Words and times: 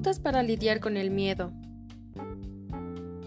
Pautas 0.00 0.18
para 0.18 0.42
lidiar 0.42 0.80
con 0.80 0.96
el 0.96 1.10
miedo. 1.10 1.52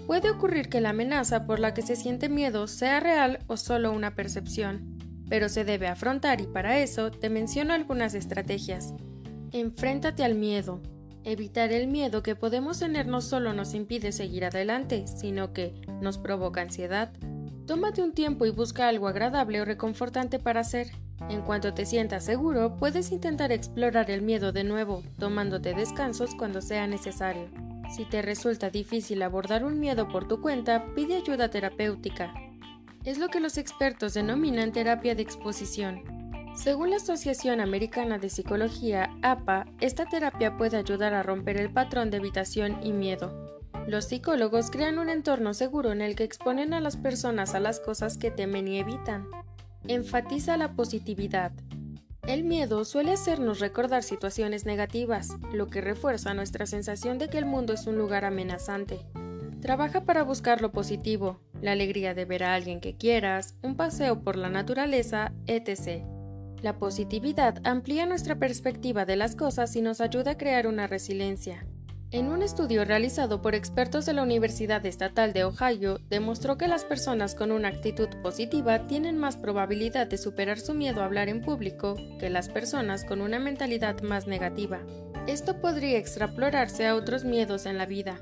Puede 0.08 0.32
ocurrir 0.32 0.70
que 0.70 0.82
la 0.82 0.90
amenaza 0.90 1.46
por 1.46 1.60
la 1.60 1.76
que 1.76 1.84
se 1.84 1.96
siente 1.96 2.30
miedo 2.30 2.66
sea 2.66 3.00
real 3.00 3.38
o 3.46 3.58
solo 3.58 3.92
una 3.92 4.16
percepción, 4.16 4.98
pero 5.30 5.50
se 5.50 5.66
debe 5.66 5.88
afrontar 5.88 6.42
y 6.42 6.48
para 6.48 6.80
eso 6.80 7.12
te 7.12 7.30
menciono 7.30 7.76
algunas 7.76 8.16
estrategias. 8.16 8.96
Enfréntate 9.52 10.24
al 10.24 10.34
miedo. 10.34 10.82
Evitar 11.24 11.72
el 11.72 11.86
miedo 11.86 12.24
que 12.24 12.36
podemos 12.36 12.80
tener 12.80 13.06
no 13.06 13.22
solo 13.22 13.54
nos 13.54 13.76
impide 13.76 14.12
seguir 14.12 14.44
adelante, 14.44 15.06
sino 15.06 15.54
que 15.54 15.76
nos 16.02 16.18
provoca 16.18 16.62
ansiedad. 16.62 17.14
Tómate 17.68 18.02
un 18.02 18.14
tiempo 18.14 18.48
y 18.48 18.50
busca 18.50 18.88
algo 18.88 19.08
agradable 19.08 19.62
o 19.62 19.66
reconfortante 19.66 20.40
para 20.40 20.62
hacer. 20.62 20.88
En 21.30 21.42
cuanto 21.42 21.74
te 21.74 21.86
sientas 21.86 22.26
seguro, 22.26 22.76
puedes 22.78 23.12
intentar 23.12 23.52
explorar 23.52 24.12
el 24.12 24.22
miedo 24.22 24.52
de 24.52 24.64
nuevo, 24.64 25.04
tomándote 25.18 25.74
descansos 25.74 26.36
cuando 26.36 26.62
sea 26.62 26.88
necesario. 26.88 27.50
Si 27.96 28.06
te 28.06 28.22
resulta 28.22 28.70
difícil 28.70 29.22
abordar 29.22 29.64
un 29.64 29.80
miedo 29.80 30.08
por 30.08 30.28
tu 30.28 30.42
cuenta, 30.42 30.86
pide 30.96 31.18
ayuda 31.18 31.50
terapéutica. 31.50 32.34
Es 33.06 33.18
lo 33.18 33.28
que 33.28 33.40
los 33.40 33.58
expertos 33.58 34.14
denominan 34.14 34.72
terapia 34.72 35.14
de 35.14 35.22
exposición. 35.22 36.02
Según 36.56 36.92
la 36.92 36.98
Asociación 36.98 37.60
Americana 37.60 38.20
de 38.20 38.30
Psicología, 38.30 39.10
APA, 39.22 39.66
esta 39.80 40.06
terapia 40.06 40.56
puede 40.56 40.78
ayudar 40.78 41.14
a 41.14 41.24
romper 41.24 41.58
el 41.58 41.74
patrón 41.74 42.12
de 42.12 42.18
evitación 42.18 42.78
y 42.84 42.94
miedo. 42.94 43.60
Los 43.88 44.06
psicólogos 44.06 44.72
crean 44.72 45.00
un 45.00 45.10
entorno 45.10 45.54
seguro 45.54 45.92
en 45.92 46.02
el 46.02 46.16
que 46.16 46.24
exponen 46.24 46.74
a 46.74 46.80
las 46.80 46.96
personas 46.96 47.56
a 47.56 47.60
las 47.60 47.80
cosas 47.80 48.18
que 48.18 48.32
temen 48.32 48.68
y 48.68 48.80
evitan. 48.80 49.28
Enfatiza 49.88 50.56
la 50.56 50.76
positividad. 50.78 51.52
El 52.26 52.46
miedo 52.46 52.86
suele 52.86 53.12
hacernos 53.12 53.60
recordar 53.60 54.02
situaciones 54.02 54.66
negativas, 54.66 55.36
lo 55.52 55.68
que 55.68 55.82
refuerza 55.82 56.34
nuestra 56.34 56.66
sensación 56.66 57.18
de 57.18 57.28
que 57.28 57.38
el 57.38 57.46
mundo 57.46 57.74
es 57.74 57.86
un 57.86 57.98
lugar 57.98 58.24
amenazante. 58.24 59.02
Trabaja 59.62 60.06
para 60.06 60.24
buscar 60.24 60.62
lo 60.62 60.72
positivo, 60.72 61.42
la 61.62 61.74
alegría 61.74 62.14
de 62.14 62.24
ver 62.24 62.46
a 62.46 62.54
alguien 62.54 62.80
que 62.80 62.96
quieras, 62.96 63.56
un 63.62 63.76
paseo 63.76 64.24
por 64.24 64.38
la 64.38 64.48
naturaleza, 64.48 65.34
etc. 65.48 66.06
La 66.62 66.80
positividad 66.80 67.60
amplía 67.66 68.06
nuestra 68.06 68.40
perspectiva 68.40 69.04
de 69.04 69.18
las 69.18 69.36
cosas 69.36 69.76
y 69.76 69.82
nos 69.82 70.00
ayuda 70.00 70.32
a 70.32 70.38
crear 70.38 70.66
una 70.66 70.88
resiliencia. 70.88 71.68
En 72.14 72.28
un 72.28 72.44
estudio 72.44 72.86
realizado 72.86 73.42
por 73.42 73.56
expertos 73.56 74.06
de 74.06 74.14
la 74.14 74.22
Universidad 74.22 74.86
Estatal 74.86 75.34
de 75.34 75.46
Ohio, 75.46 76.00
demostró 76.12 76.60
que 76.60 76.68
las 76.68 76.86
personas 76.86 77.34
con 77.34 77.52
una 77.52 77.70
actitud 77.70 78.08
positiva 78.22 78.86
tienen 78.86 79.18
más 79.18 79.36
probabilidad 79.36 80.06
de 80.06 80.20
superar 80.20 80.60
su 80.60 80.76
miedo 80.76 81.02
a 81.02 81.06
hablar 81.06 81.28
en 81.28 81.42
público 81.42 81.96
que 82.20 82.30
las 82.30 82.50
personas 82.50 83.04
con 83.04 83.20
una 83.20 83.40
mentalidad 83.40 84.00
más 84.04 84.28
negativa. 84.28 84.80
Esto 85.26 85.60
podría 85.60 85.98
extrapolarse 85.98 86.86
a 86.86 86.94
otros 86.94 87.24
miedos 87.26 87.66
en 87.66 87.80
la 87.80 87.88
vida. 87.88 88.20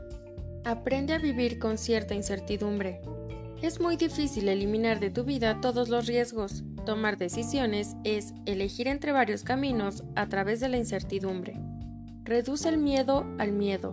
Aprende 0.64 1.12
a 1.12 1.17
vivir 1.17 1.59
con 1.59 1.78
cierta 1.78 2.16
incertidumbre. 2.16 3.02
Es 3.62 3.81
muy 3.81 3.97
difícil 3.97 4.47
eliminar 4.47 5.02
de 5.02 5.09
tu 5.09 5.25
vida 5.25 5.59
todos 5.59 5.89
los 5.89 6.08
riesgos. 6.08 6.64
Tomar 6.86 7.17
decisiones 7.17 7.97
es 8.06 8.34
elegir 8.45 8.88
entre 8.88 9.12
varios 9.12 9.44
caminos 9.44 10.06
a 10.16 10.30
través 10.30 10.62
de 10.62 10.69
la 10.69 10.78
incertidumbre. 10.78 11.59
Reduce 12.31 12.69
el 12.69 12.77
miedo 12.77 13.25
al 13.39 13.51
miedo. 13.51 13.91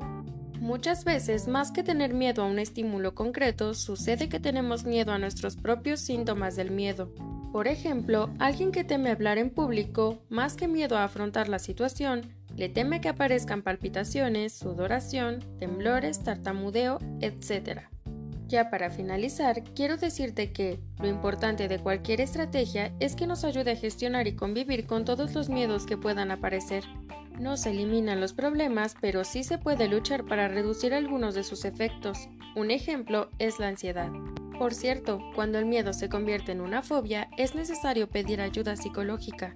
Muchas 0.61 1.05
veces, 1.05 1.49
más 1.49 1.73
que 1.73 1.83
tener 1.83 2.15
miedo 2.15 2.45
a 2.45 2.47
un 2.47 2.61
estímulo 2.61 3.13
concreto, 3.13 3.75
sucede 3.75 4.29
que 4.29 4.39
tenemos 4.39 4.85
miedo 4.85 5.11
a 5.11 5.19
nuestros 5.19 5.57
propios 5.57 5.99
síntomas 5.99 6.55
del 6.55 6.71
miedo. 6.71 7.13
Por 7.51 7.67
ejemplo, 7.67 8.31
alguien 8.39 8.71
que 8.71 8.85
teme 8.85 9.11
hablar 9.11 9.39
en 9.39 9.51
público, 9.51 10.23
más 10.29 10.55
que 10.55 10.69
miedo 10.69 10.97
a 10.97 11.03
afrontar 11.03 11.49
la 11.49 11.59
situación, 11.59 12.33
le 12.55 12.69
teme 12.69 13.01
que 13.01 13.09
aparezcan 13.09 13.63
palpitaciones, 13.63 14.53
sudoración, 14.53 15.41
temblores, 15.59 16.23
tartamudeo, 16.23 17.01
etc. 17.21 17.89
Ya 18.47 18.71
para 18.71 18.91
finalizar, 18.91 19.65
quiero 19.75 19.97
decirte 19.97 20.53
que 20.53 20.79
lo 21.01 21.09
importante 21.09 21.67
de 21.67 21.81
cualquier 21.81 22.21
estrategia 22.21 22.95
es 23.01 23.17
que 23.17 23.27
nos 23.27 23.43
ayude 23.43 23.73
a 23.73 23.77
gestionar 23.77 24.29
y 24.29 24.37
convivir 24.37 24.87
con 24.87 25.05
todos 25.05 25.35
los 25.35 25.49
miedos 25.49 25.87
que 25.87 25.97
puedan 25.97 26.31
aparecer. 26.31 26.85
No 27.41 27.57
se 27.57 27.71
eliminan 27.71 28.21
los 28.21 28.33
problemas, 28.33 28.97
pero 29.01 29.23
sí 29.23 29.45
se 29.45 29.59
puede 29.59 29.87
luchar 29.89 30.25
para 30.25 30.49
reducir 30.49 30.93
algunos 30.93 31.35
de 31.35 31.45
sus 31.45 31.65
efectos. 31.65 32.29
Un 32.57 32.71
ejemplo 32.73 33.31
es 33.39 33.61
la 33.61 33.69
ansiedad. 33.69 34.11
Por 34.59 34.75
cierto, 34.75 35.21
cuando 35.37 35.59
el 35.59 35.67
miedo 35.67 35.93
se 35.93 36.09
convierte 36.09 36.51
en 36.51 36.61
una 36.61 36.83
fobia, 36.83 37.29
es 37.39 37.55
necesario 37.55 38.09
pedir 38.09 38.41
ayuda 38.41 38.75
psicológica. 38.75 39.55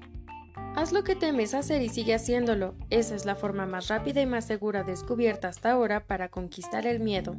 Haz 0.77 0.93
lo 0.93 1.03
que 1.03 1.17
temes 1.17 1.55
hacer 1.55 1.83
y 1.83 1.89
sigue 1.89 2.15
haciéndolo. 2.15 2.77
Esa 2.89 3.17
es 3.17 3.27
la 3.27 3.35
forma 3.35 3.67
más 3.67 3.89
rápida 3.89 4.23
y 4.23 4.27
más 4.27 4.47
segura 4.47 4.85
descubierta 4.85 5.49
hasta 5.49 5.73
ahora 5.73 6.07
para 6.07 6.29
conquistar 6.29 6.87
el 6.87 7.01
miedo. 7.01 7.37